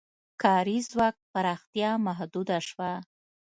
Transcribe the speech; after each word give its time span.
کاري 0.41 0.77
ځواک 0.91 1.15
پراختیا 1.33 1.91
محدوده 2.07 2.57
شوه. 2.67 2.91